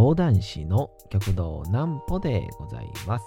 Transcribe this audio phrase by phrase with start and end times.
[0.00, 3.24] 講談師の極道南歩でございます。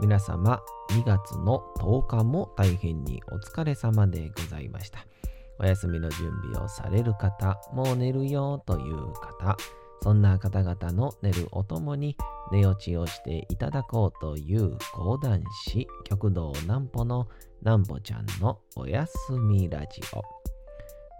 [0.00, 0.60] 皆様、
[0.90, 5.06] 2月の10日も大変にお疲れ様でございました。
[5.58, 9.56] お休みの準備をされる方、もう寝るよという方、
[10.02, 12.18] そんな方々の寝るおともに
[12.52, 17.28] 寝落ちをしていただこうという講談師極道南歩の
[17.62, 20.39] 南歩ちゃんのおやすみラジオ。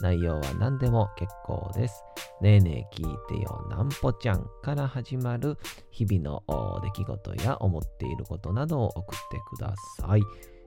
[0.00, 2.02] 内容は何でも結構です。
[2.40, 5.56] ねえねえ聞いてよなんぽちゃんから始まる
[5.90, 10.22] 日々の出来事や思っていることなどを送ってください。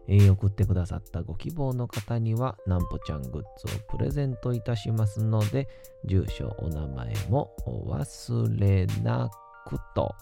[0.08, 5.68] えー、送ってくださったご希望の方にはなんぽちゃんグッズをプレゼントいたしますので、
[6.06, 10.16] 住所、お名前もお忘れなくくと、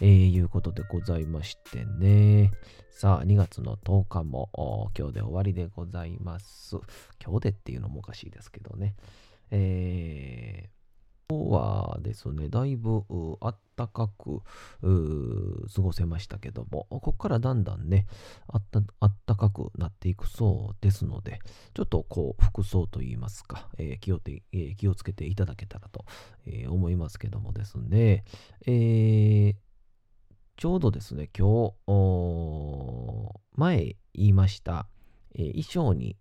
[0.00, 2.52] えー、いうことでございましてね。
[2.90, 6.76] さあ、2月の10日も今日で終わりでございます。
[7.24, 8.94] 今日でっていうのもおかしいですけどね。
[9.50, 10.79] えー
[11.30, 13.04] 日はですね、だいぶ
[13.40, 14.42] あったかく
[15.74, 18.06] 過ごせましたけども、ここからだんだんね、
[18.48, 18.62] あっ
[19.26, 21.40] たかくなっていくそうですので、
[21.74, 26.04] ちょっとこう、服装といいますか、えー、気をてえー、気をつけていただけたらと、
[26.46, 28.24] えー、思いますけどもですね、
[28.66, 29.54] えー、
[30.56, 34.86] ちょうどですね、今日、前言いました、
[35.34, 36.16] え衣装に、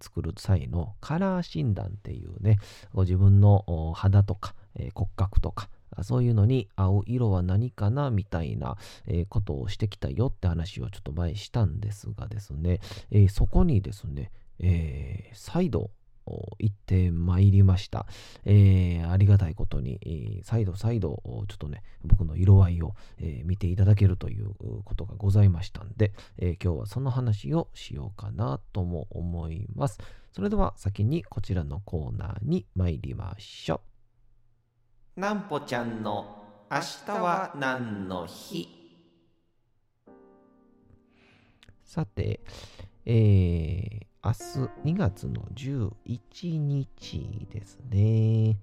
[0.00, 2.58] 作る際のカラー診断っていうね、
[2.94, 5.68] ご自分の肌とか、え骨格とか、
[6.02, 8.76] そういうのに合う色は何かなみたいな、
[9.06, 15.90] えことをしてきたよって話をちょっと前したんですがですね、えそこにですね、え、再度
[16.58, 18.06] 行ってまいりました。
[18.44, 24.50] えー、ありがたいことに、えー、再度再度、ちょっとね、僕の色合いを、えー、見ていただけるという
[24.84, 29.98] ことがございましたんで、え今日はその話をしようかなとも思います。
[30.32, 33.89] それでは先にこちらのコーナーに参りましょう。
[35.16, 38.68] なんぽちゃんの明日は何の日？
[41.84, 42.40] さて、
[43.04, 44.32] えー、明
[44.84, 48.56] 日2月の11日ですね。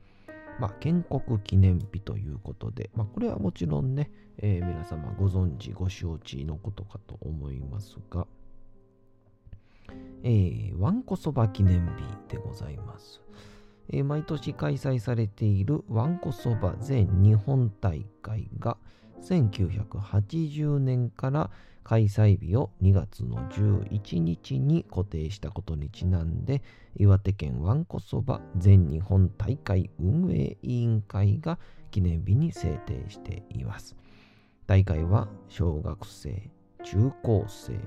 [0.60, 8.26] まあ、建国記念日ということで、まあ、これはもちろんね、えー、皆様ご存知、ご承知のことかと思いますが、
[10.24, 13.22] えー、わんこそば記念日でございます。
[13.90, 18.78] えー、毎年開催されているわんこそば全日本大会が
[19.22, 21.50] 1980年から
[21.84, 26.62] 開催日を2月の11日に固定したことにちなんで
[26.98, 31.58] 岩手県わんこそば全日本大会運営委員会が
[31.92, 33.96] 記念日に制定しています。
[34.66, 36.50] 大会は小学生
[36.84, 37.80] 中高生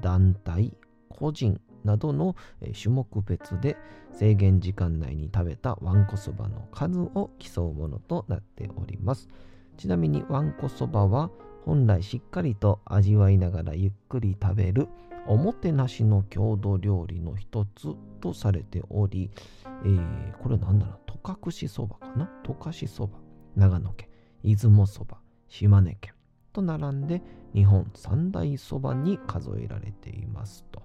[0.00, 0.72] 団体
[1.08, 2.36] 個人などの
[2.80, 3.76] 種目別で
[4.12, 9.28] 制限時間内に食べたわんこそばの数を競うものとなっております。
[9.76, 11.30] ちなみにわんこそばは
[11.64, 14.88] 本来しっかりと味わいながらゆっくり食べる。
[15.26, 19.30] おもてなしの郷土料理の一つとされており、
[19.84, 22.30] えー、これなんだろう、十隠しそばかな？
[22.44, 23.18] 十勝そば、
[23.54, 24.08] 長野県、
[24.42, 26.14] 出雲そば、島根県。
[26.54, 27.22] と並んで
[27.54, 30.82] 日本三大そばに数えられていますと。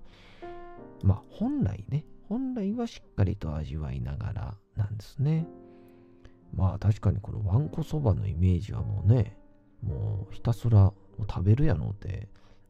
[1.03, 5.45] まあ本来ね、本来はしっかりと味わいながらなんですね。
[6.55, 9.37] まあ確かにこのわんこそばのイメージはもうね、
[9.81, 10.93] もうひたすら
[11.29, 12.29] 食べるやろって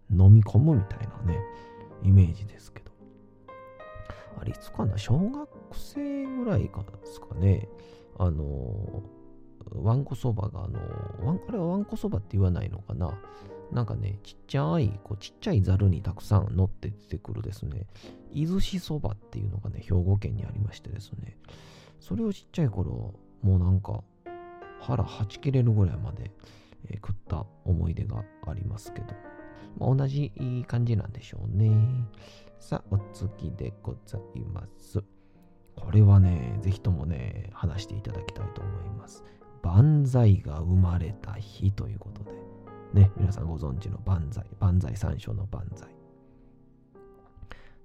[0.10, 1.40] 飲み込むみたいなね、
[2.02, 2.92] イメージですけど。
[4.40, 7.69] あれ、いつかな小学生ぐらいかですかね。
[8.18, 9.04] あの、
[9.75, 10.80] わんこそばが、あの、
[11.48, 13.19] あれはわんこそばって言わないのかな
[13.74, 17.88] なんかね、ちっちゃい、こうちっちゃいざるにたくさん乗って出てくるですね、
[18.31, 21.38] 伊豆しそばっていうのがね、兵庫県にありましてですね、
[22.00, 24.04] それをちっちゃい頃、もうなんか
[24.80, 26.31] 腹はち切れるぐらいまで
[26.90, 29.08] えー、食った思い出がありますけど、
[29.78, 30.31] まあ、同じ
[30.68, 31.72] 感じなんでしょうね。
[32.60, 35.04] さあ、お次でございます。
[35.76, 39.24] これはね、ぜひともね、話していただきたいと思います。
[39.62, 42.31] 万歳が生まれた日ということで、
[42.94, 45.90] ね、皆さんご存知の万歳、万歳三章の万歳。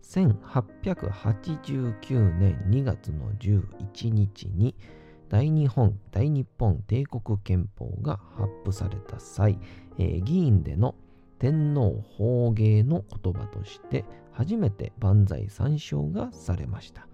[0.03, 4.77] 1889年2月の11日に
[5.29, 9.59] 大日本大日本帝国憲法が発布された際、
[9.99, 10.95] えー、議員での
[11.39, 17.07] 天皇法芸の言葉として初めて万歳参照がされました。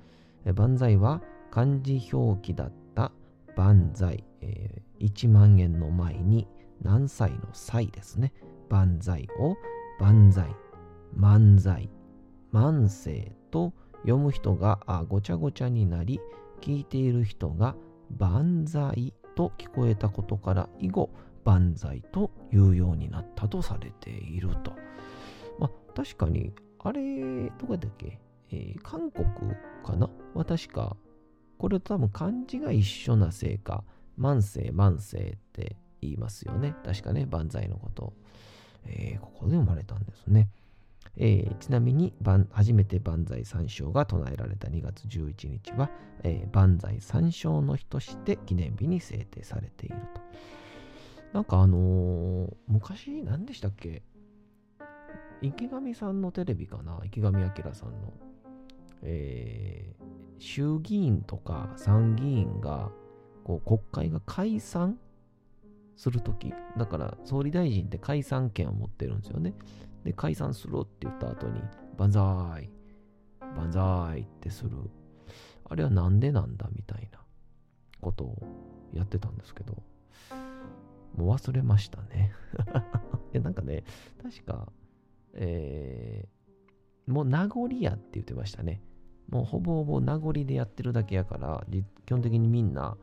[0.55, 1.20] 万歳は
[1.50, 3.11] 漢字表記だった
[3.56, 6.46] 万歳、えー、1万円の前に
[6.84, 8.32] 何歳の歳ですね。
[8.69, 9.56] 万歳を
[9.98, 10.54] 万歳、
[11.14, 11.90] 万歳、
[12.52, 13.72] 万世と
[14.02, 16.20] 読む人がごちゃごちゃになり、
[16.60, 17.75] 聞いている人が
[18.16, 21.10] 万歳と聞こえたことから以後、
[21.44, 24.72] 万歳というようになったとされていると。
[25.58, 28.20] まあ、確かに、あれ、どこだっけ、
[28.50, 29.26] えー、韓国
[29.84, 30.08] かな？
[30.34, 30.96] は確か、
[31.58, 33.84] これ多分漢字が一緒なせいか、
[34.16, 36.75] 万世万世って言いますよね。
[36.85, 38.12] 確かね、万歳のこと。
[38.87, 40.49] えー、ここで生まれたんですね。
[41.17, 42.12] えー、ちなみに
[42.51, 45.91] 初めて万歳三唱が唱えられた2月11日は、
[46.25, 50.21] えー、万歳三唱の日として記念日に制定されていると。
[51.33, 54.03] なんかあのー、昔何でしたっけ？
[55.41, 57.01] 池上さんのテレビかな？
[57.05, 58.12] 池上彰さんの。
[59.03, 60.05] えー、
[60.39, 62.91] 衆議院とか参議院が
[63.45, 64.99] こう国会が解散
[65.96, 69.55] するとき、だから総理大臣って解散権を持ってるんですよね。
[70.05, 71.61] で、解散するって言った後に、
[71.96, 72.70] 万歳、
[73.56, 74.70] 万歳ってする。
[75.67, 77.20] あれはなんでなんだみたいな
[78.00, 78.37] ことを
[78.93, 79.82] やってたんですけど、
[81.17, 82.32] もう忘れましたね。
[83.32, 83.85] いや、なんかね、
[84.23, 84.70] 確か、
[85.35, 88.82] えー、もう名残やって言ってましたね。
[89.29, 91.64] もうほぼほぼ名残でやってるだけやから、
[92.05, 92.96] 基本的にみんな、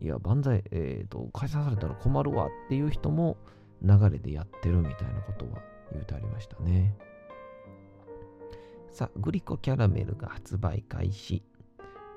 [0.00, 3.36] いや、万歳、えっ、ー、と、解散されたら困るわっていう人も
[3.82, 5.62] 流れでやってるみたいなことは
[5.92, 6.94] 言うてありましたね。
[8.90, 11.42] さあ、グリコキャラメルが発売開始。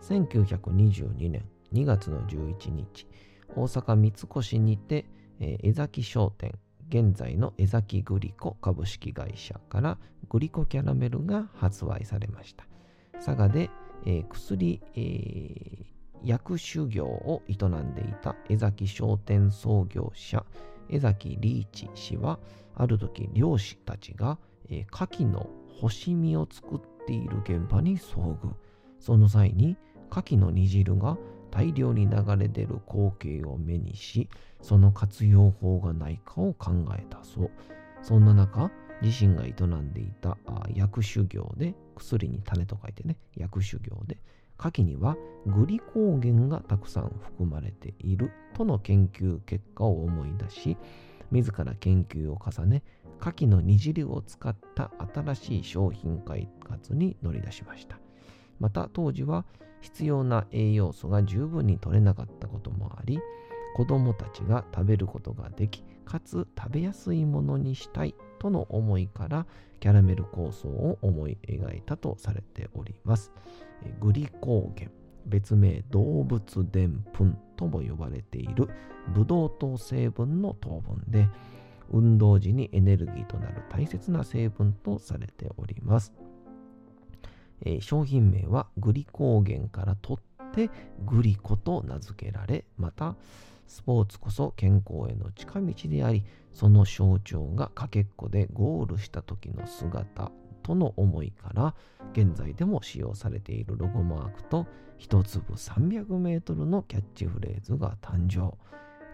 [0.02, 1.44] 1922年
[1.74, 3.08] 2月の11日、
[3.56, 5.06] 大阪三越にて、
[5.40, 6.54] えー、江崎商店、
[6.90, 9.98] 現在の江崎グリコ株式会社から
[10.30, 12.66] グリコキャラメルが発売されました。
[13.14, 13.70] 佐賀で、
[14.06, 20.46] えー、薬、えー、薬種業を営んでいた江崎商店創業者
[20.90, 22.40] 江崎リーチ氏は
[22.76, 24.38] ある時漁師たちが、
[24.70, 25.50] えー、牡蠣の
[25.82, 28.54] 干し身を作っている現場に遭遇。
[29.00, 29.78] その際に
[30.12, 31.18] 牡蠣の煮汁が
[31.52, 34.28] 大量に流れ出る光景を目にし
[34.62, 37.52] その活用法がないかを考えたそう。
[38.02, 38.72] そんな中
[39.02, 40.38] 自身が営んでいた
[40.74, 44.18] 薬種業で薬に種と書いてね薬種業で
[44.60, 50.78] 牡蠣にはグリコーゲンがたくさん含まれているとの研究結果を思い出し
[51.32, 52.84] 自ら研究を重ね
[53.20, 57.98] 牡蠣の煮汁を使った新しい商品開発に乗り出しました。
[58.60, 59.46] また当時は
[59.82, 63.20] 必要な栄養素が十分に取れなかったこともあり
[63.76, 69.46] 子どもたちが食べることができかつ食べやすいものにしたいとの思いから
[69.80, 73.32] キャラメル構想を思い描いたとされております。
[74.00, 74.92] グリコーゲン、
[75.26, 78.70] 別名動物でんぷんとも呼ばれている
[79.14, 81.28] ブドウ糖成分の糖分で、
[81.90, 86.12] 運動時にエネルギーとなる大切な成分とされております。
[87.66, 90.70] えー、商品名はグリコーゲンから取って
[91.06, 93.16] グリコと名付けられ、また
[93.68, 100.32] スポーツこそ健康への近道であり、その象徴がかけっこでゴールした時の姿
[100.64, 101.76] との思いから、
[102.14, 104.66] 現在でも使用されているロゴマークと
[104.98, 108.58] 一粒300メートルのキャッチフレーズが誕生。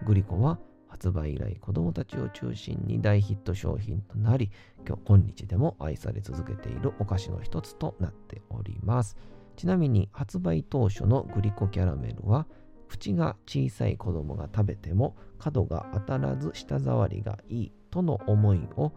[0.05, 4.51] グリコは発売以来子供たちを中心に大ヒット商品となり、
[4.87, 9.17] 今日今日でも愛され続けているお菓子の一つとなっております。
[9.55, 12.47] ちなみに発売当初のグリコキャラメルは
[12.93, 18.91] 口が小さい子供が食べても角が当たらず舌触りがいいとの思いを、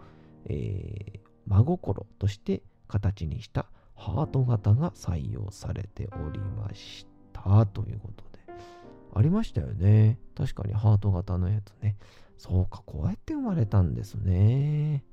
[0.44, 7.64] えー、真心として形にしたハート型が採用されておりました。
[7.66, 8.40] ということで。
[9.14, 10.18] ありましたよね。
[10.36, 11.96] 確かにハート型のやつね。
[12.36, 15.04] そうかこうやって生まれたんですね。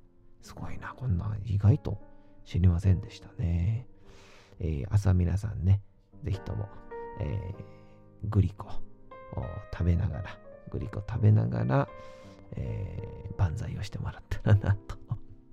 [0.41, 2.01] すごいなこんな意外と
[2.43, 3.87] 知りませんでしたね。
[4.59, 5.81] えー、朝皆さんね
[6.23, 6.67] ぜひとも、
[7.21, 7.72] えー
[8.25, 10.37] グリコを食べながら、
[10.69, 11.87] グリコ食べながら、
[12.55, 14.97] えー、万歳をしてもらったらなと。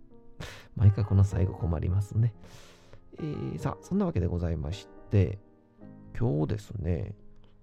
[0.76, 2.34] 毎回この最後困りますね。
[3.18, 5.38] えー、さあ、そんなわけでございまして、
[6.18, 7.14] 今日ですね、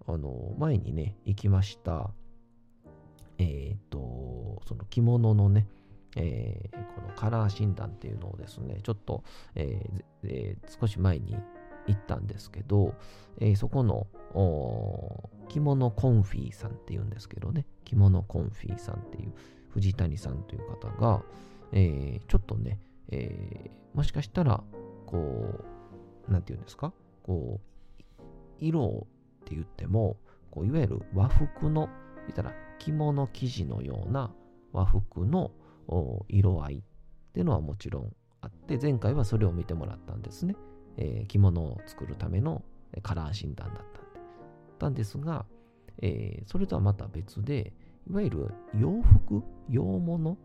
[0.07, 2.11] あの、前にね、行きました、
[3.37, 5.67] えっ、ー、と、その着物のね、
[6.15, 9.23] えー、このカラー診断っていうのをですね、ちょっと、
[9.55, 11.37] えーえー、少し前に
[11.87, 12.95] 行ったんですけど、
[13.39, 14.07] え、そこの
[15.57, 19.33] 着物コンフィーさんっていうんですけどね、着物コンフィーさんっていう
[19.69, 21.23] 藤谷さんという方が、
[21.71, 24.63] えー、ちょっとね、えー、もしかしたら、
[25.07, 25.65] こ
[26.29, 28.23] う、なんて言うんですか、こう、
[28.59, 29.07] 色
[29.41, 30.17] って言っても、
[30.51, 31.89] こういわゆる和服の、
[32.27, 34.31] 言ったら着物生地のような
[34.73, 35.51] 和服の
[36.27, 36.81] 色合いっ
[37.33, 40.55] ていうのはもちろんあって、前回はそれを見てもらったんですね。
[40.97, 42.63] えー、着物を作るための
[43.01, 44.06] カラー診断だった
[44.77, 44.87] んで。
[44.87, 45.45] たんですが、
[46.01, 47.73] えー、それとはまた別で、
[48.09, 50.37] いわゆる洋服、洋物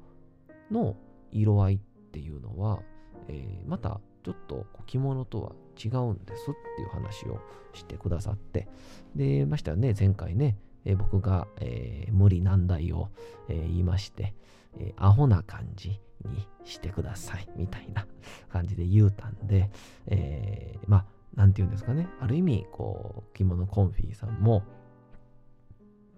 [0.71, 0.97] の
[1.31, 1.79] 色合いっ
[2.11, 2.83] ていうのは、
[3.29, 7.41] えー、またちょっと着物とは違うんですっていう話を
[7.73, 8.69] してくださって、
[9.15, 13.11] で、ましたよね、前回ね、えー、僕が、えー、無理難題を、
[13.49, 14.35] え言いまして、
[14.79, 18.07] えアホな感じにしてくださいみたいな
[18.49, 19.71] 感じで言うたんで、
[20.07, 24.63] えまあ、なんて言うんですかね、ある意味、こう、着物コンフィーさんも、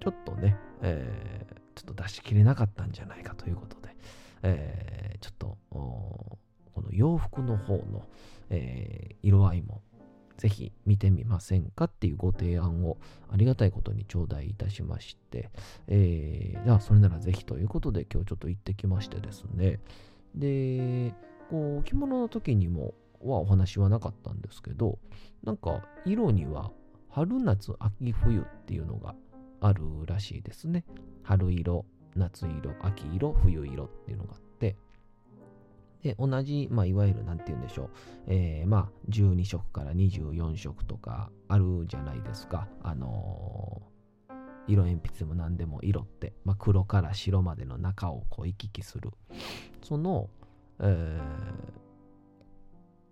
[0.01, 3.97] ちょっとね、えー、ちょっと出し切れなかったんじゃないかということで、
[4.43, 6.39] えー、ちょっと、こ
[6.77, 8.09] の洋服の方の、
[8.51, 9.83] えー、色合いも
[10.37, 12.99] ぜひ見てみませんかっていうご提案を
[13.31, 15.51] ありがたいことに頂戴いたしまして、
[15.87, 19.81] えー、じゃあそれならぜひということで今日ちょっと行ってきましてですね。
[20.35, 21.15] で、
[21.51, 22.95] こう、着物の時にも
[23.25, 24.99] はお話はなかったんですけど、
[25.43, 26.71] なんか色には
[27.09, 29.15] 春夏秋冬っていうのが
[29.61, 30.85] あるらしいですね。
[31.23, 34.77] 春色、夏色、秋色、冬色っていうのがあって、
[36.05, 37.91] で、同じ、まあ、いわゆる、なんて言うんでしょう、
[38.27, 42.69] えー、まあ、12色から24色とかあるじゃないですか。
[42.83, 44.35] あのー、
[44.69, 49.13] 色鉛筆でも何でも色って、まあ、黒から白までの中をこう行き来する。
[49.83, 50.29] その、
[50.81, 51.84] えー、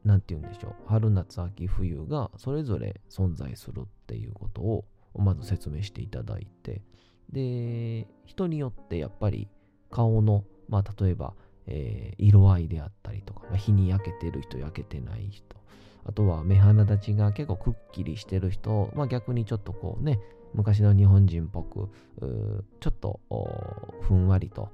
[0.05, 6.83] なんて言うんでしょう、春夏秋冬がそれぞれ存在するっていうことを、まず説明していただいて、
[7.31, 9.49] で、人によってやっぱり
[9.91, 11.35] 顔の、まあ例えば、
[11.67, 15.57] えー、色合いであったりとか、まあ、日に焼けてる人、焼けてない人、
[16.05, 20.19] あとは目鼻立ちが結構くっきりしてる人、まあ逆にちょっとこうね、
[20.55, 21.89] 昔の日本人っぽく、
[22.81, 23.21] ちょっと
[24.03, 24.69] ふんわりと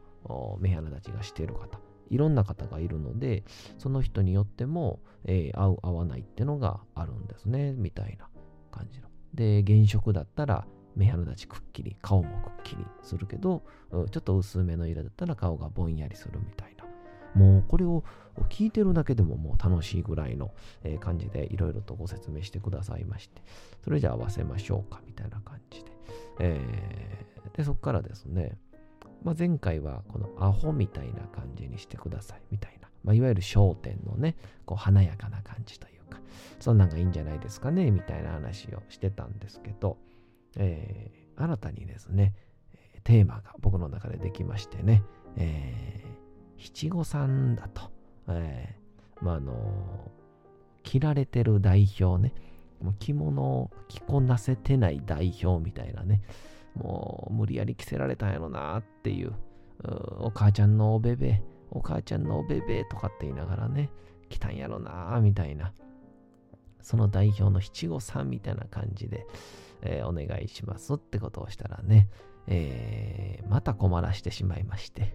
[0.58, 1.78] 目鼻立ちがしてる方、
[2.10, 3.44] いろんな方がいるので、
[3.78, 8.28] その人によっても、えー、合う合わないってのがあるんですね、みたいな
[8.70, 9.08] 感じの。
[9.34, 16.84] で、原色だったら目鼻立ちくっきり、顔もくっきりするけど、ちょっと薄めの色だったら顔がぼんやりするみたいな。
[17.34, 18.02] もうこれを
[18.48, 20.52] 聞いてるだけでももう楽しいぐらいの
[21.00, 23.42] 感じでいろいろとご説明してくださいまして、
[23.84, 25.90] それじゃあ合わせましょうかみたいな感じで。
[26.40, 28.58] えー、で、そこからですね、
[29.22, 36.20] まあ、前回はこのアホみたいな感じにしてくださいみたいな、まあ、いわゆる焦点のね、こう華やかな感じというか、
[36.60, 39.98] そんなんがいいんじゃないですかね、みたいな話をしてたんですけど、
[40.56, 42.34] えー、新たにですね、
[43.04, 45.02] テーマが僕の中でできましてね、
[45.36, 47.90] えー、七五三だと、
[48.28, 50.10] えー、まあ、あの
[50.82, 52.32] 着られてる代表ね、
[52.98, 56.22] 着物を着こなせてない代表みたいなね、
[56.74, 59.32] もう無理やり着せられたんやろなっていう、
[60.20, 63.90] お母ちゃんのおべべ、お母ちゃんのおべべとかって言いながらね、
[64.28, 65.72] 来たんやろなみたいな、
[66.80, 69.26] その代表の七五三みたいな感じで、
[69.82, 72.08] えー、お願いしますってことをしたらね、
[72.46, 75.14] えー、また困らしてしまいまして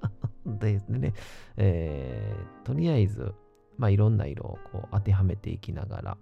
[0.46, 1.12] でね、
[1.56, 3.34] えー、とりあえず、
[3.76, 6.18] まあ、いろんな色をこう当てはめていきながら、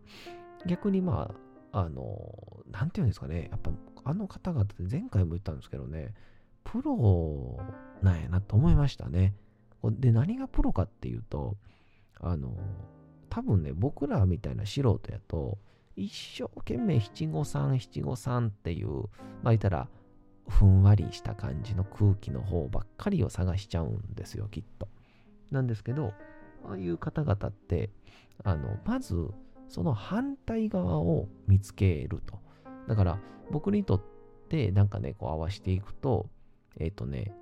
[0.67, 1.35] 逆にま
[1.73, 3.71] あ、あの、なんていうんですかね、やっぱ
[4.09, 6.15] あの方々って前回も言ったんですけどね、
[6.65, 7.59] プロ
[8.01, 9.35] なんやなと思いましたね。
[9.85, 11.59] で、何がプロかっていうと、
[12.19, 12.57] あの、
[13.29, 15.59] 多分ね、僕らみたいな素人やと、
[15.95, 19.89] 一生懸命七五三七五三っていう、まあ言ったら、
[20.49, 24.89] ふんわりした感じの空気の方ばっかりを探しちゃうんですよ、きっと。
[25.51, 26.15] なんですけど、
[26.65, 27.91] ああいう方々って、
[28.43, 29.29] あの、まず、
[29.69, 32.48] その反対側を見つけると。
[32.89, 33.21] だから、
[33.53, 34.03] 僕にとっ
[34.49, 36.29] て、なんかね、こう合わせていくと、
[36.81, 37.33] えっ、ー、とね、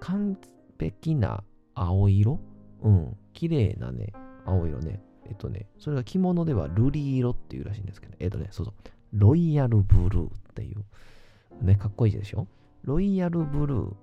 [0.00, 0.38] 完
[0.78, 2.40] 璧な青色？
[2.82, 4.12] うん、綺麗なね、
[4.44, 5.02] 青色ね。
[5.24, 8.74] えっ、とね、それが着物では瑠璃色っていうらしいんですけど、えっ、とね、そうそう、
[9.12, 12.46] ロイヤルブルーっていう、ね、かっこいいでしょ？
[12.82, 13.94] ロイヤルブルー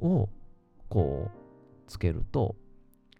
[0.00, 0.30] を
[0.88, 2.56] こうつけると、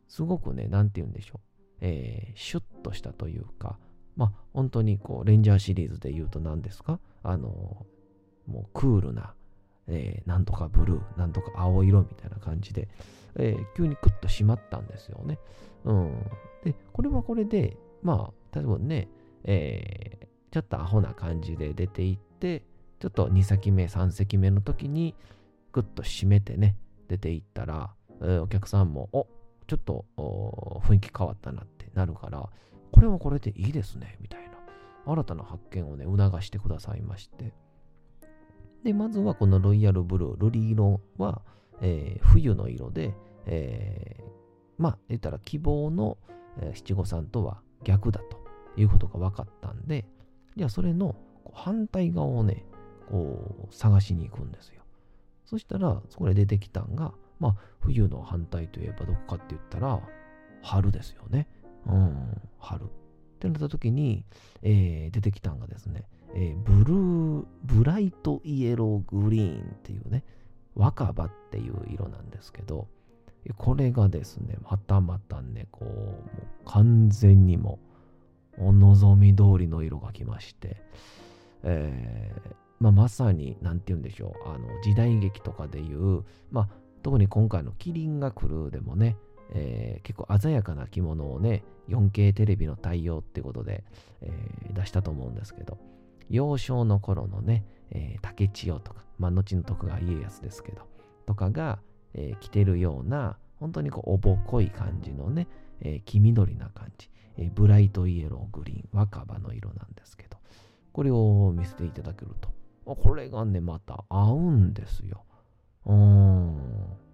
[0.09, 1.40] すごくね、なんて言うんでしょう。
[1.80, 3.78] えー、シュッとしたというか、
[4.19, 6.99] まあ、本当にこう、レンジャーシリーズで言うと何ですか？
[7.23, 7.87] あの、
[8.47, 9.33] もうクールな、
[9.87, 12.89] えー、なんとかブルー、なんとか青色みたいな感じで、
[13.37, 15.39] えー、急にクッと締まったんですよね。
[15.85, 16.27] うん。
[16.65, 19.09] で、これはこれで、まあ、例えばね、
[19.45, 22.65] えー、ちょっとアホな感じで出ていって、
[22.99, 25.15] ちょっと2席目、3席目の時に、
[25.71, 29.29] グッと締めてね、出ていったら、えー、お客さんも、お
[29.69, 32.49] ちょっと雰囲気変わったなってなるから、
[32.92, 34.49] これはこれでいいですね、みたいな。
[35.12, 37.54] 新たな発見をね、促してくださいまして。
[38.85, 41.42] で、まずはこのロイヤルブルー、瑠璃色は、
[41.80, 43.14] えー、冬の色で、
[43.47, 44.23] えー、
[44.78, 46.18] まあ、言ったら希望の、
[46.61, 48.38] えー、七五三とは逆だと
[48.80, 50.04] いうことが分かったんで、
[50.57, 51.16] じゃあそれの
[51.52, 52.64] 反対側をね、
[53.09, 54.83] こう探しに行くんですよ。
[55.45, 60.00] そしたら、そこで出てきたんが、まあ、冬の反対といえばどこかって言ったら、
[60.62, 61.49] 春ですよね。
[61.88, 62.85] うん、春。
[62.85, 62.87] っ
[63.40, 64.25] てなった時に、
[64.62, 66.04] えー、出てきたんがですね、
[66.35, 70.25] えー、ブルー、ブライトイエローグリーンっていうね、
[70.75, 72.88] 若葉っていう色なんですけど、
[73.57, 76.26] これがですね、またまたね、こう、もう
[76.66, 77.78] 完全にも、
[78.61, 80.83] お望み通りの色が来まして、
[81.62, 86.68] えー、まあ、まさに、なんて言うんでしょう、あの、時代劇とかでいう、まあ、
[87.02, 89.16] 特に今回のキリンが来るでもね、
[89.52, 93.85] えー、結構鮮やかな着物をね、4K テレビの対応ってことで、
[94.21, 95.78] えー、出したと思うんですけど、
[96.28, 100.83] 幼少の頃のね、えー、竹千代とか、まあ、後の徳川家康ですけど、
[101.26, 101.78] とかが、
[102.14, 105.49] えー、着てるような、本当にこう、おぼこい感じのね、
[105.81, 110.37] えー、黄緑な感じ、えー、ブライトイエローグリーン、若葉の色なんですけど、
[110.93, 112.50] これを見せていただけると、
[112.85, 115.25] これがね、また合うんですよ。
[115.87, 117.08] うん。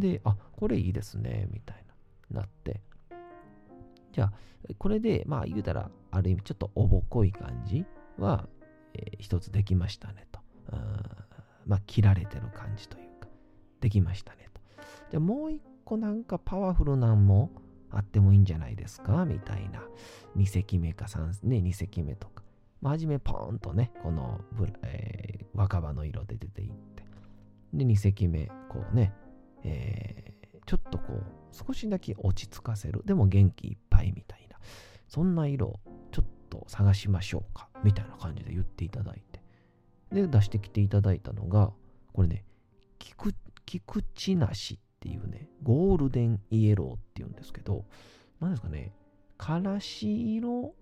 [0.00, 1.84] で、あ、これいいですね、みたい
[2.30, 2.80] な、なって。
[4.12, 4.32] じゃあ、
[4.78, 7.84] これで、まあ言うたら、ある意味ちょっとおぼこい感じ
[8.18, 8.48] は、
[8.94, 10.40] えー、一つできましたねと。
[11.66, 13.28] まあ、切られてる感じというか、
[13.80, 14.60] できましたねと。
[15.10, 17.50] じゃあもう一個なんかパワフルなんも
[17.90, 19.82] あってもいいんじゃないですかみたいな。
[20.36, 22.42] 2隻目か3、ね、2隻目とか。
[22.80, 24.40] まあ、初めポーンとね、この、
[24.82, 27.04] えー、若葉の色で出ていって。
[27.72, 29.12] で、2隻目、こうね、
[29.64, 33.02] えー、ちょっとこう、少しだけ落ち着かせる。
[33.04, 34.58] でも元気いっぱいみたいな。
[35.08, 37.68] そんな色をちょっと探しましょうか。
[37.84, 39.42] みたいな感じで言っていただいて。
[40.12, 41.72] で、出してきていただいたのが、
[42.12, 42.44] これね、
[42.98, 43.34] 菊
[43.66, 47.84] 菊池梨っていうね、ゴールデンイエローっていうんですけど、
[48.40, 48.92] 何ですかね、
[49.38, 50.74] からし色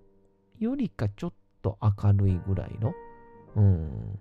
[0.58, 2.92] よりかちょっと明るいぐらいの、
[3.56, 4.18] うん、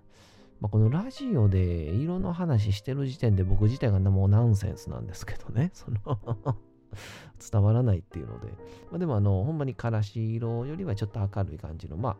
[0.60, 1.58] まあ、このラジオで
[1.94, 5.98] 色の話してる時点で僕自体がもうナンセンスなんですけどね、 その
[7.50, 8.48] 伝わらないっていうので、
[8.90, 12.16] まあ、でもあの、ほんまにからし色よりはちょっと明るい感じの、まあ、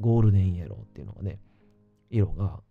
[0.00, 1.38] ゴールデンイエローっていうのがね、
[2.10, 2.62] 色が、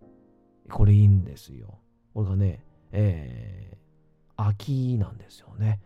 [0.70, 1.80] これいいんですよ。
[2.14, 5.82] これがね、えー、秋なんですよね。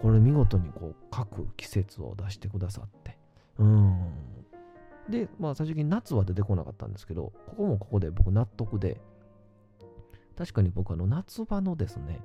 [0.00, 3.18] これ見事にこう各季節を出してくださって。
[3.58, 4.39] うん。
[5.10, 9.00] で、まあ最終的に夏は出てこなかったんですけど、ここもここで僕納得で、
[10.36, 12.20] 確かに僕あの夏場のですね、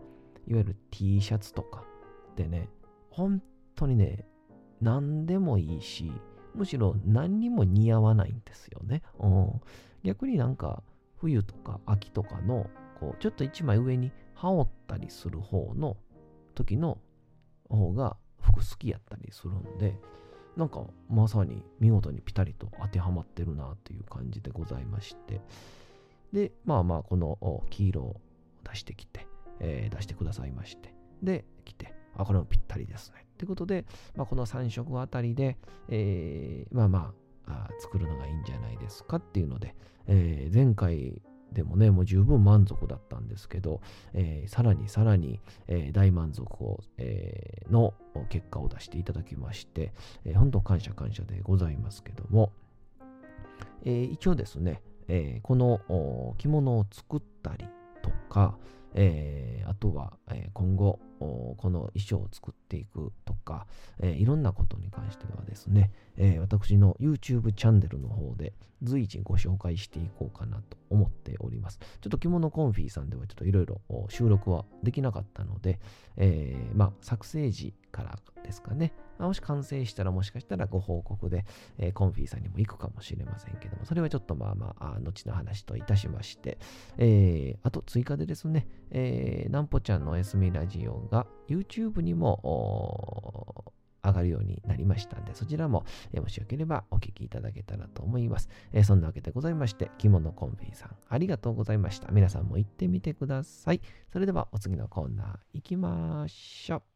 [0.47, 1.83] いわゆる T シャツとか
[2.35, 2.69] でね、
[3.09, 3.41] 本
[3.75, 4.25] 当にね、
[4.81, 6.11] 何でもいいし、
[6.53, 9.01] むしろ何にも似合わないんですよね。
[9.19, 9.61] うん、
[10.03, 10.83] 逆になんか
[11.17, 12.69] 冬とか秋とかの
[12.99, 15.97] こうちょっと一枚上に羽織ったりする方の
[16.53, 16.99] 時の
[17.69, 19.99] 方が服好きやったりするんで、
[20.55, 25.41] なんかまさに見事にピタリと当てはまってるなという感じでございまして、
[26.31, 28.21] で、まあまあこの黄色を
[28.63, 29.27] 出してきて、
[29.59, 33.25] えー、出してくださいまして、で、来て、あ、これもぴったりですね。
[33.37, 35.57] ということで、まあ、この3色あたりで、
[35.89, 37.13] えー、まあま
[37.47, 39.75] あ作るのがいいんじゃないですかっていうので、
[40.07, 41.21] えー、前回
[41.55, 43.81] でもね、もう十分満足だったんですけど、
[44.13, 47.93] えー、さらにさらに、えー、大満足を、えー、の
[48.29, 49.93] 結果を出していただきまして、
[50.25, 52.51] えー、本当感謝感謝でございますけども、
[53.85, 57.65] えー、一応ですね、えー、この着物を作ったり
[58.03, 58.57] とか、
[58.95, 63.67] えー、あとは、えー、今後この衣装を作っていくとか、
[63.99, 71.79] えー、いろんなことに関してはですね、え、私の YouTube チャンネルの方で随時ご紹介していこうかなと思っております。
[72.01, 75.79] ちょっと着物コンフィーさんではちょっといろいろ収録はできなかったので、
[76.17, 81.45] え、まあ作成時からですかね、もし完成したらもしかしたらご報告で、
[81.77, 86.57] えー、コンフィーさんにも行くかもしれませんけども、それはちょっとまあまあ、後の話といたしまして、
[86.97, 93.73] えー、あと追加でですね、えー、なんぽちゃんのおやすみラジオが YouTube にも
[94.03, 98.49] 上がるようになりましたんで、そちらも、えー、もしよければお聞きいただけたらと思います。
[98.71, 102.11] えー、そんなわけでございまして、着物コンフィさん、ありがとうございました。
[102.11, 103.81] 皆さんも行ってみてください。
[104.11, 106.94] それではお次のコーナー行きましょう。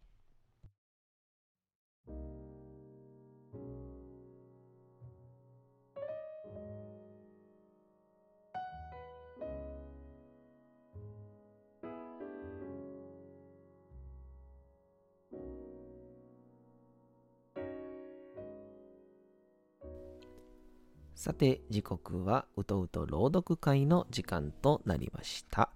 [21.19, 25.69] さて時刻はうとうと朗読会の時間となりました。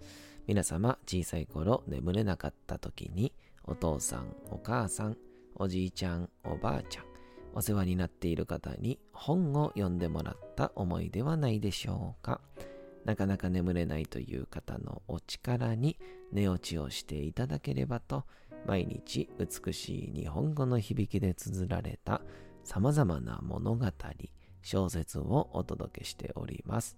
[0.47, 3.33] 皆様小さい頃眠れなかった時に
[3.65, 5.17] お父さんお母さん
[5.55, 7.05] おじいちゃん、おばあちゃん、
[7.53, 12.41] お世話になっている方に本を読んでもらった思いではないでしょうか？
[13.05, 15.97] なかなか眠れないという方のお力に
[16.31, 18.25] 寝落ちをしていただければと、
[18.65, 22.21] 毎日美しい日本語の響きで綴られた
[22.63, 23.85] 様々な物語、
[24.61, 26.97] 小説をお届けしております。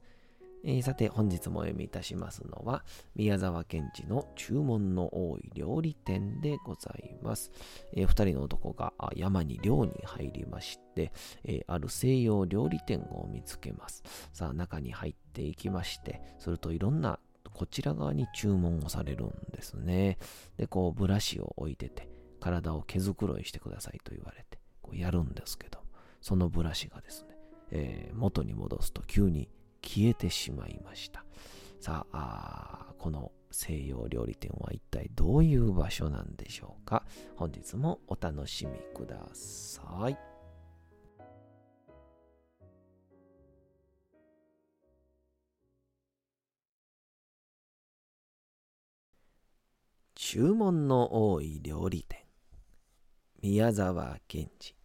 [0.68, 2.84] えー、さて、本日もお読みいたしますのは、
[3.16, 7.52] 宮沢賢治の注文の多い料理店でございます。
[7.94, 11.12] えー、二人の男が山に漁に入りまして、
[11.44, 14.04] えー、ある西洋料理店を見つけます。
[14.34, 17.20] さあ、中に入っていきまして、するといろんな
[17.54, 20.18] こちら側に注文をされるんですね。
[20.58, 25.80] で、こう、ブラシを置いてて、体を毛づくろいしてくださいと言われて、こうやるんですけど、
[26.22, 27.38] そのブラシがですね、
[27.70, 29.48] えー、元に戻すと急に
[29.86, 31.24] 消えてしまいました。
[31.80, 37.06] さあこの西洋料理店は一体どういう場所なんでしょうか？
[37.38, 40.18] 本日もお楽しみください。
[50.16, 52.26] 注文の多い料理店
[53.42, 54.76] 宮沢賢治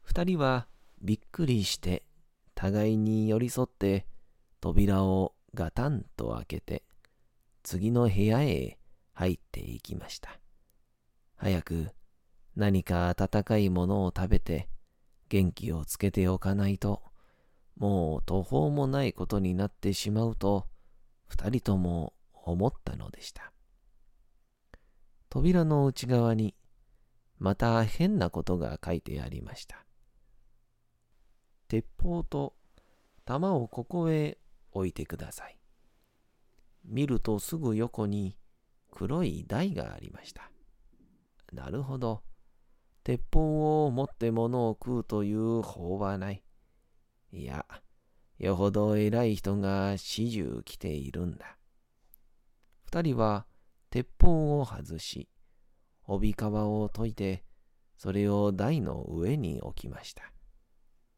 [0.00, 0.66] 二人は
[1.02, 2.04] びっくりして
[2.62, 4.06] 互いに寄り添って
[4.60, 6.84] 扉をガタンと開けて
[7.64, 8.78] 次の部屋へ
[9.14, 10.38] 入っていきました。
[11.34, 11.88] 早く
[12.54, 14.68] 何か温かいものを食べて
[15.28, 17.02] 元気をつけておかないと
[17.76, 20.68] もう途方もないことになってしまうと
[21.26, 23.52] 二人とも思ったのでした。
[25.30, 26.54] 扉の内側に
[27.40, 29.84] また変なことが書いてありました。
[31.72, 32.52] 鉄砲と
[33.24, 34.36] 弾をここへ
[34.72, 35.58] 置いてください。
[36.84, 38.36] 見るとすぐ横に
[38.90, 40.50] 黒い台がありました。
[41.50, 42.24] なるほど。
[43.04, 46.44] 鉄砲を持って物を食うという法はない。
[47.32, 47.64] いや、
[48.38, 51.56] よほど偉い人が始終来ているんだ。
[52.84, 53.46] 二人は
[53.88, 55.30] 鉄砲を外し、
[56.06, 57.44] 帯皮を解いて、
[57.96, 60.32] それを台の上に置きました。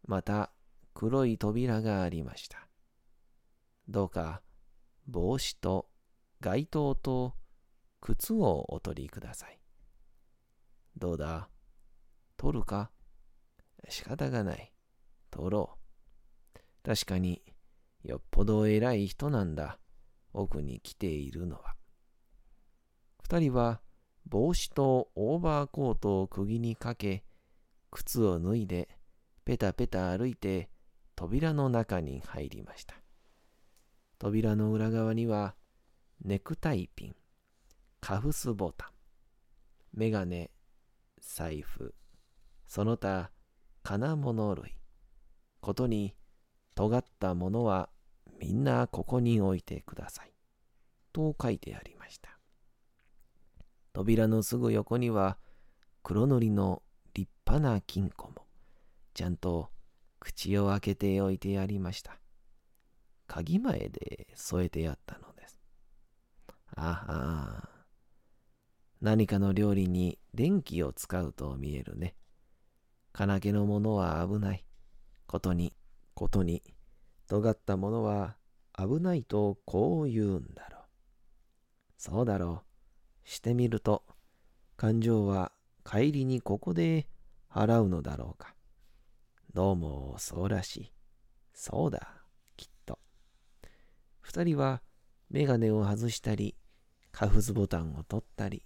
[0.05, 0.51] また
[0.93, 2.69] 黒い扉がありました。
[3.89, 4.43] どうか
[5.07, 5.89] 帽子と
[6.41, 7.35] 街灯と
[8.01, 9.59] 靴をお取りください。
[10.97, 11.49] どうだ
[12.37, 12.91] 取るか？
[13.89, 14.73] 仕方がない。
[15.31, 15.79] 取ろ
[16.55, 16.59] う。
[16.85, 17.43] 確かに
[18.03, 19.79] よっぽど偉い人なんだ。
[20.33, 21.75] 奥に来ているのは。
[23.23, 23.81] 二人は
[24.27, 27.25] 帽子とオーバーコートを釘にかけ、
[27.91, 28.89] 靴を脱いで
[29.45, 30.71] ペタペタ歩いて
[31.17, 32.95] 扉の中に入りました。
[34.19, 35.55] 扉の裏側には
[36.25, 37.17] ネクタイピン、
[38.01, 38.89] カフスボタン、
[39.93, 40.51] メガネ、
[41.21, 41.95] 財布、
[42.67, 43.31] その他
[43.83, 44.79] 金物類、
[45.61, 46.17] ことに
[46.75, 47.91] 尖ったものは
[48.41, 50.33] みんなここに置いてください。
[51.13, 52.39] と書いてありました。
[53.93, 55.39] 扉のすぐ横には
[56.03, 58.44] 黒塗りの立派な金庫も。
[59.15, 59.71] ちゃんと
[60.19, 62.19] 口を開けておいてやりました。
[63.27, 65.61] 鍵前で添えてやったのです。
[66.77, 67.69] ああ、
[69.01, 72.17] 何かの料理に電気を使うと見えるね。
[73.13, 74.65] 金気のものは危ない。
[75.27, 75.73] ことに、
[76.15, 76.63] ことに、
[77.29, 78.37] 尖ったものは
[78.77, 80.83] 危ないとこう言うんだろう。
[81.97, 82.63] そうだろ
[83.25, 83.29] う。
[83.29, 84.05] してみると、
[84.77, 85.53] 感情は
[85.85, 87.07] 帰りにここで
[87.51, 88.54] 払うのだろうか。
[89.55, 90.93] どうもそうらしい。
[91.53, 92.09] そうだ、
[92.57, 92.99] きっと。
[94.21, 94.83] 二人は
[95.31, 96.57] メガネを外したり、
[97.13, 98.65] カフズボタンを取ったり、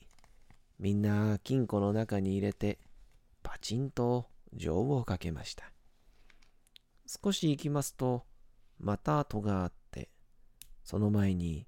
[0.78, 2.78] みんな金庫の中に入れて、
[3.42, 5.70] パチンと錠をかけました。
[7.06, 8.24] 少し行きますと、
[8.78, 10.08] また戸があって、
[10.84, 11.66] その前に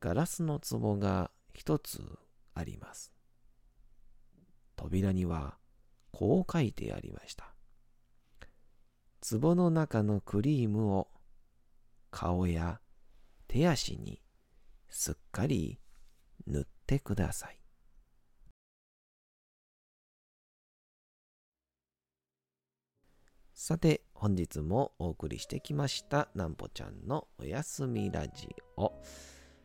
[0.00, 2.00] ガラスの壺が一つ
[2.54, 3.12] あります。
[4.76, 5.58] 扉には
[6.10, 7.55] こう書いてありました。
[9.28, 11.08] 壺の中のクリームを
[12.12, 12.80] 顔や
[13.48, 14.22] 手足に
[14.88, 15.80] すっかり
[16.46, 17.58] 塗ってください。
[23.52, 28.92] さて、本日もお送りしてきましたなんぽちゃんのおやすみラジオ。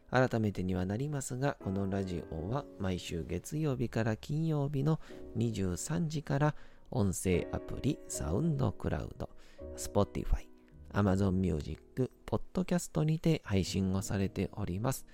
[0.09, 4.99] 改めてにはなりますが、このラジオは毎週月曜日から金曜日の
[5.37, 6.55] 23時から
[6.91, 9.29] 音声アプリサウンドクラウド、
[9.77, 10.45] Spotify、
[10.93, 15.05] Amazon Music、Podcast にて配信をされております。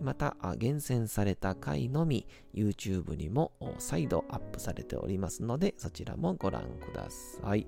[0.00, 7.66] また、厳選された回のみ YouTube にも再度アップされておりますので、そちらもご覧ください。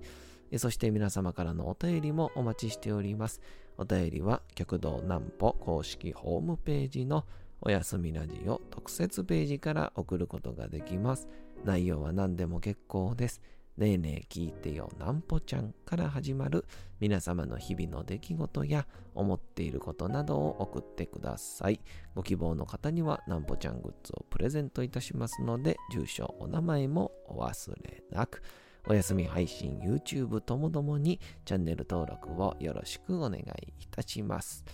[0.59, 3.40] そして皆様からのお便りもお待ちしております。
[3.79, 7.26] お便りは、極道南歩公式ホームページの
[7.61, 11.26] おやすみラジオ特設ページから送ることができます。
[11.64, 13.40] 内容は何でも結構です。
[13.79, 16.65] ねえねえ聞いてよなんぽちゃんから始まる
[16.99, 21.81] 皆様の日々の出来事や思っていることなどを送ってください。
[22.15, 28.43] ご希望の方にはなんぽちゃんグッズをプレゼントいたしますので、住所、お名前もお忘れなく。
[28.89, 33.43] お休み配信、YouTube ともどもにチャンネル登録をよろしくお願い
[33.81, 34.65] いたします。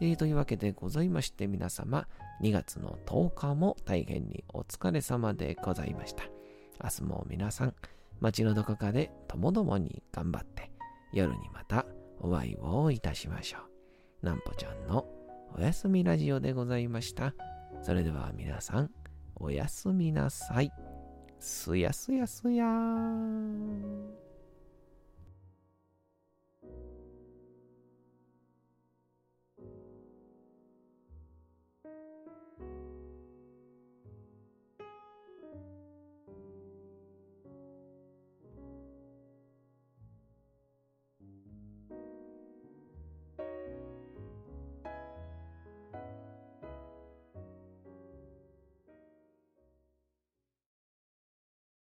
[0.00, 2.06] えー、というわけでございまして皆様、
[2.40, 6.24] 2月の10日も大変にお疲れ様でございました。
[6.82, 7.74] 明日も皆さん、
[8.20, 10.70] 街のどこかでともどもに頑張って、
[11.12, 11.86] 夜にまた
[12.20, 13.58] お会いをいたしましょ
[14.22, 14.26] う。
[14.26, 15.06] なんぽちゃんの
[15.56, 17.34] おやすみラジオでございました。
[17.82, 18.90] それでは皆さん、
[19.36, 20.72] おやすみなさい。
[21.38, 24.27] すやすやすやーん。